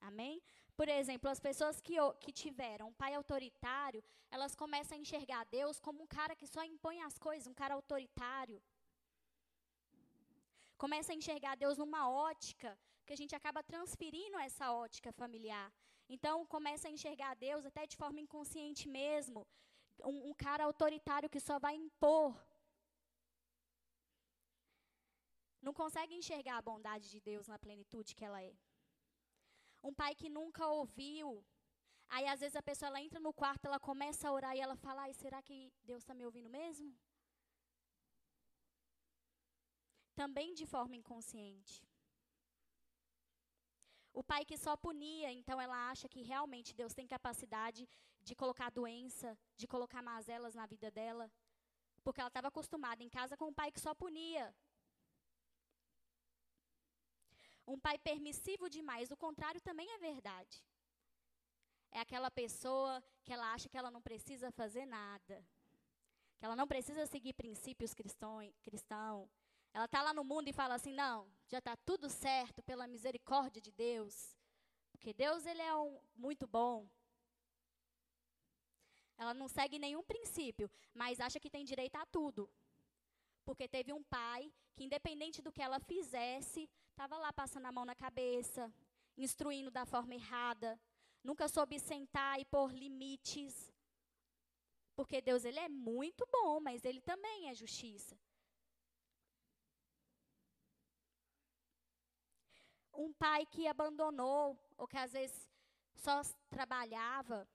[0.00, 0.42] Amém?
[0.76, 5.78] Por exemplo, as pessoas que, que tiveram um pai autoritário, elas começam a enxergar Deus
[5.78, 8.62] como um cara que só impõe as coisas, um cara autoritário.
[10.78, 15.70] Começa a enxergar Deus numa ótica que a gente acaba transferindo essa ótica familiar.
[16.14, 19.40] Então, começa a enxergar Deus até de forma inconsciente mesmo,
[20.12, 22.30] um, um cara autoritário que só vai impor.
[25.66, 28.52] Não consegue enxergar a bondade de Deus na plenitude que ela é.
[29.88, 31.44] Um pai que nunca ouviu.
[32.08, 34.74] Aí, às vezes, a pessoa ela entra no quarto, ela começa a orar e ela
[34.74, 36.92] fala: Ai, será que Deus está me ouvindo mesmo?
[40.16, 41.89] Também de forma inconsciente.
[44.12, 47.88] O pai que só punia, então ela acha que realmente Deus tem capacidade
[48.22, 51.30] de colocar doença, de colocar mazelas na vida dela.
[52.02, 54.54] Porque ela estava acostumada em casa com um pai que só punia.
[57.66, 60.64] Um pai permissivo demais, o contrário também é verdade.
[61.92, 65.44] É aquela pessoa que ela acha que ela não precisa fazer nada.
[66.38, 68.38] Que ela não precisa seguir princípios cristão.
[68.62, 69.30] cristão.
[69.72, 73.60] Ela está lá no mundo e fala assim: não, já está tudo certo pela misericórdia
[73.60, 74.36] de Deus.
[74.90, 76.88] Porque Deus ele é um, muito bom.
[79.16, 82.50] Ela não segue nenhum princípio, mas acha que tem direito a tudo.
[83.44, 87.84] Porque teve um pai que, independente do que ela fizesse, estava lá passando a mão
[87.84, 88.72] na cabeça,
[89.16, 90.80] instruindo da forma errada,
[91.22, 93.72] nunca soube sentar e pôr limites.
[94.94, 98.18] Porque Deus ele é muito bom, mas ele também é justiça.
[102.92, 105.48] Um pai que abandonou, ou que às vezes
[105.94, 107.48] só trabalhava,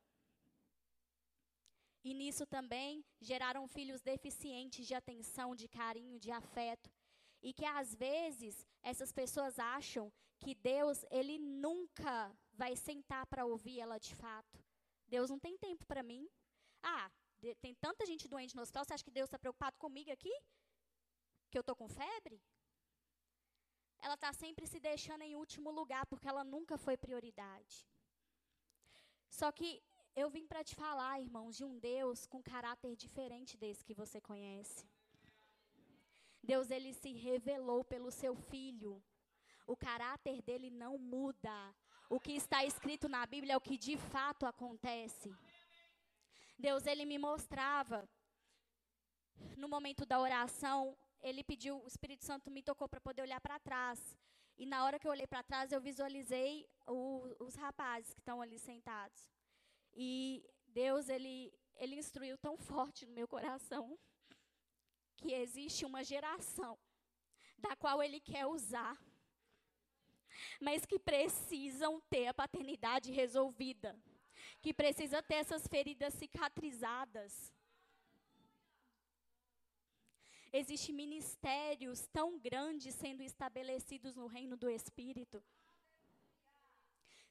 [2.06, 6.88] e nisso também geraram filhos deficientes de atenção, de carinho, de afeto.
[7.42, 13.80] E que às vezes essas pessoas acham que Deus, ele nunca vai sentar para ouvir
[13.80, 14.64] ela de fato.
[15.08, 16.30] Deus não tem tempo para mim.
[16.84, 17.10] Ah,
[17.60, 20.34] tem tanta gente doente no hospital, você acha que Deus está preocupado comigo aqui?
[21.50, 22.40] Que eu estou com febre?
[24.06, 27.76] Ela está sempre se deixando em último lugar, porque ela nunca foi prioridade.
[29.38, 29.70] Só que
[30.16, 34.22] eu vim para te falar, irmãos, de um Deus com caráter diferente desse que você
[34.22, 34.86] conhece.
[36.52, 39.04] Deus ele se revelou pelo seu filho.
[39.66, 41.58] O caráter dele não muda.
[42.08, 45.36] O que está escrito na Bíblia é o que de fato acontece.
[46.60, 48.08] Deus ele me mostrava
[49.58, 50.96] no momento da oração,
[51.26, 54.00] ele pediu, o Espírito Santo me tocou para poder olhar para trás.
[54.56, 58.44] E na hora que eu olhei para trás, eu visualizei o, os rapazes que estão
[58.44, 59.28] ali sentados.
[59.96, 63.98] E Deus, ele, ele instruiu tão forte no meu coração
[65.18, 66.78] que existe uma geração
[67.58, 68.96] da qual ele quer usar,
[70.62, 74.00] mas que precisam ter a paternidade resolvida,
[74.62, 77.52] que precisa ter essas feridas cicatrizadas.
[80.52, 85.44] Existem ministérios tão grandes sendo estabelecidos no reino do Espírito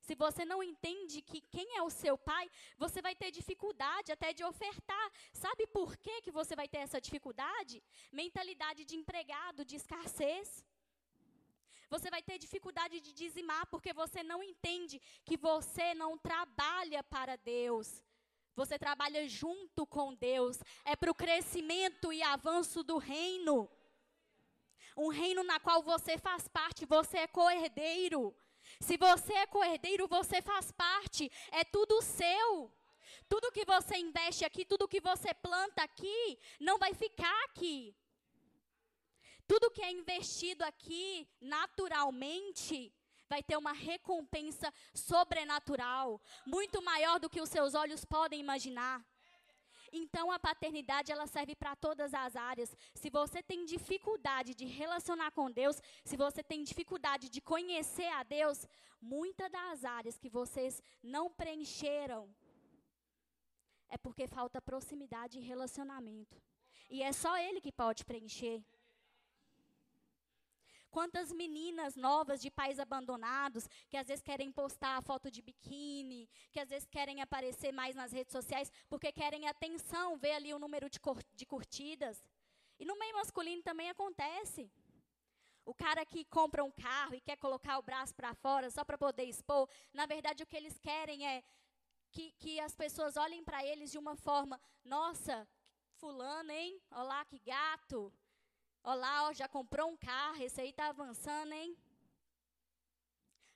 [0.07, 2.45] se você não entende que quem é o seu pai,
[2.85, 5.07] você vai ter dificuldade até de ofertar.
[5.33, 7.83] Sabe por que, que você vai ter essa dificuldade?
[8.23, 10.49] Mentalidade de empregado, de escassez.
[11.95, 17.37] Você vai ter dificuldade de dizimar porque você não entende que você não trabalha para
[17.37, 17.89] Deus.
[18.55, 20.59] Você trabalha junto com Deus.
[20.84, 23.68] É para o crescimento e avanço do reino.
[24.96, 28.34] Um reino na qual você faz parte, você é coerdeiro.
[28.80, 32.72] Se você é coerdeiro, você faz parte, é tudo seu.
[33.28, 37.94] Tudo que você investe aqui, tudo que você planta aqui, não vai ficar aqui.
[39.46, 42.92] Tudo que é investido aqui, naturalmente,
[43.35, 48.97] vai ter uma recompensa sobrenatural, muito maior do que os seus olhos podem imaginar.
[49.93, 52.70] Então a paternidade ela serve para todas as áreas.
[52.95, 58.22] Se você tem dificuldade de relacionar com Deus, se você tem dificuldade de conhecer a
[58.22, 58.59] Deus,
[59.01, 62.22] muitas das áreas que vocês não preencheram
[63.89, 66.37] é porque falta proximidade e relacionamento.
[66.89, 68.62] E é só ele que pode preencher.
[70.95, 76.61] Quantas meninas novas de pais abandonados, que às vezes querem postar foto de biquíni, que
[76.61, 80.88] às vezes querem aparecer mais nas redes sociais, porque querem atenção, ver ali o número
[80.88, 81.01] de,
[81.34, 82.22] de curtidas.
[82.78, 84.70] E no meio masculino também acontece.
[85.64, 88.97] O cara que compra um carro e quer colocar o braço para fora só para
[88.97, 91.42] poder expor, na verdade o que eles querem é
[92.12, 95.49] que, que as pessoas olhem para eles de uma forma: nossa,
[95.97, 96.80] fulano, hein?
[96.88, 98.12] Olá, que gato.
[98.87, 101.74] Olá, ó, já comprou um carro, esse aí está avançando, hein?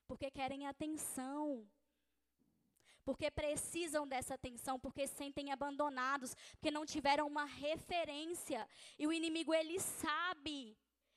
[0.06, 1.68] Porque querem atenção.
[3.04, 8.66] Porque precisam dessa atenção, porque sentem abandonados, porque não tiveram uma referência.
[8.98, 10.74] E o inimigo, ele sabe.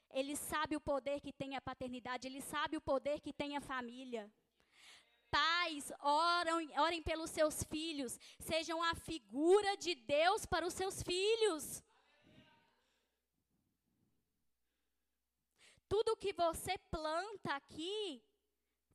[0.10, 3.62] Ele sabe o poder que tem a paternidade, ele sabe o poder que tem a
[3.62, 4.30] família.
[5.30, 11.82] Pais, orem, orem pelos seus filhos, sejam a figura de Deus para os seus filhos.
[15.94, 18.24] Tudo que você planta aqui,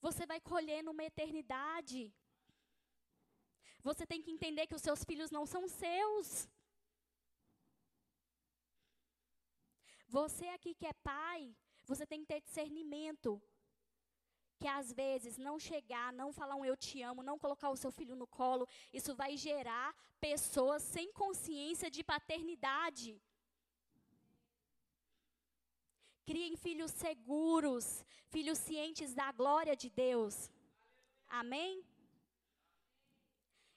[0.00, 2.00] você vai colher numa eternidade.
[3.88, 6.48] Você tem que entender que os seus filhos não são seus.
[10.08, 13.30] Você aqui que é pai, você tem que ter discernimento.
[14.52, 17.92] Porque às vezes não chegar, não falar um eu te amo, não colocar o seu
[17.92, 23.20] filho no colo, isso vai gerar pessoas sem consciência de paternidade.
[26.28, 28.04] Criem filhos seguros,
[28.34, 30.50] filhos cientes da glória de Deus.
[31.28, 31.84] Amém?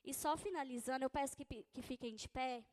[0.04, 2.66] E só finalizando, eu peço que, que fiquem de pé.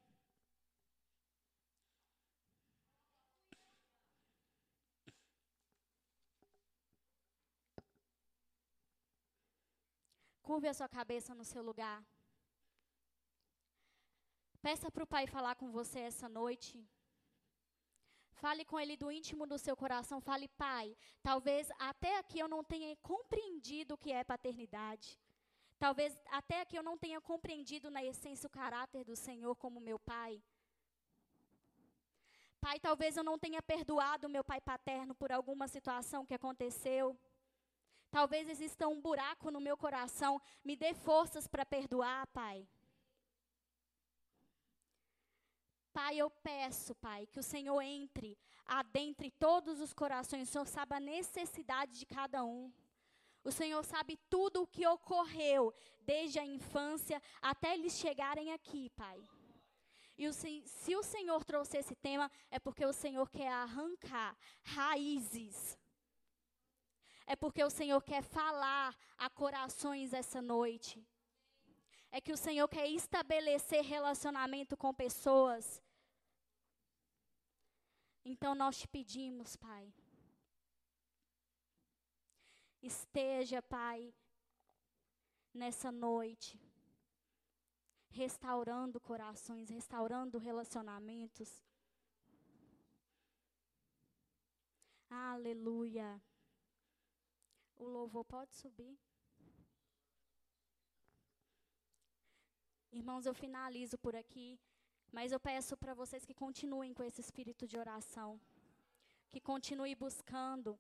[10.43, 11.99] Curve a sua cabeça no seu lugar.
[14.63, 16.75] Peça para o Pai falar com você essa noite.
[18.37, 20.21] Fale com Ele do íntimo do seu coração.
[20.21, 25.19] Fale, Pai, talvez até aqui eu não tenha compreendido o que é paternidade.
[25.79, 29.99] Talvez até aqui eu não tenha compreendido na essência o caráter do Senhor como meu
[29.99, 30.43] Pai.
[32.61, 37.17] Pai, talvez eu não tenha perdoado meu pai paterno por alguma situação que aconteceu.
[38.11, 40.41] Talvez exista um buraco no meu coração.
[40.65, 42.67] Me dê forças para perdoar, Pai.
[45.99, 48.31] Pai, eu peço, Pai, que o Senhor entre,
[48.81, 50.49] adentre todos os corações.
[50.49, 52.73] O Senhor sabe a necessidade de cada um.
[53.43, 55.63] O Senhor sabe tudo o que ocorreu,
[56.13, 59.19] desde a infância até eles chegarem aqui, Pai.
[60.19, 65.79] E o, se o Senhor trouxe esse tema, é porque o Senhor quer arrancar raízes
[67.27, 71.05] é porque o Senhor quer falar a corações essa noite.
[72.13, 75.83] É que o Senhor quer estabelecer relacionamento com pessoas.
[78.29, 79.95] Então nós te pedimos, Pai.
[82.83, 84.13] Esteja, Pai,
[85.55, 86.61] nessa noite,
[88.11, 91.63] restaurando corações, restaurando relacionamentos.
[95.09, 96.21] Aleluia.
[97.77, 98.99] O louvor pode subir.
[102.91, 104.59] Irmãos, eu finalizo por aqui,
[105.17, 108.31] mas eu peço para vocês que continuem com esse espírito de oração,
[109.33, 110.71] que continue buscando,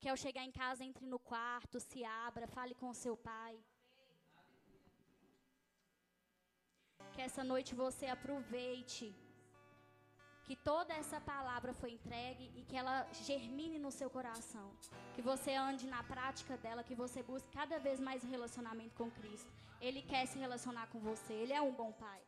[0.00, 3.54] que ao chegar em casa entre no quarto, se abra, fale com seu pai.
[7.14, 9.06] Que essa noite você aproveite
[10.46, 12.96] que toda essa palavra foi entregue e que ela
[13.28, 14.66] germine no seu coração.
[15.14, 19.52] Que você ande na prática dela, que você busque cada vez mais relacionamento com Cristo.
[19.80, 22.20] Ele quer se relacionar com você, ele é um bom pai.